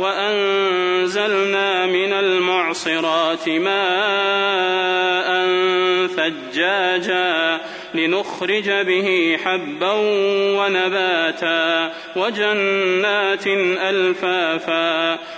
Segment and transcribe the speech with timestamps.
[0.00, 5.30] وأنزلنا من المعصرات ماء
[6.06, 7.60] ثجاجا
[7.94, 9.92] لنخرج به حبا
[10.58, 13.46] ونباتا وجنات
[13.90, 15.18] ألفافا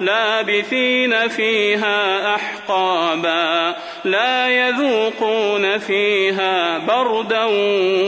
[0.00, 7.44] لابثين فيها أحقابا لا يذوقون فيها بردا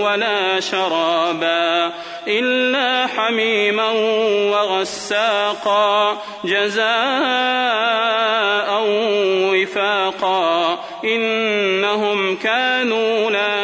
[0.05, 1.93] ولا شرابا
[2.29, 3.91] إلا حميما
[4.53, 6.85] وغساقا جزاء
[9.53, 13.64] وفاقا إنهم كانوا لا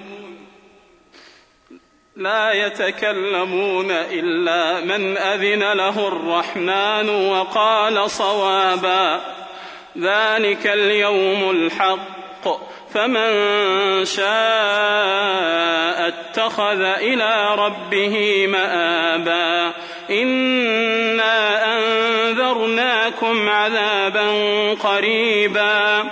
[2.15, 9.21] لا يتكلمون إلا من أذن له الرحمن وقال صوابا.
[9.97, 12.71] ذلك اليوم الحق.
[12.93, 13.31] فمن
[14.05, 19.71] شاء اتخذ إلى ربه مآبا.
[20.09, 24.29] إنا أنذرناكم عذابا
[24.73, 26.11] قريبا.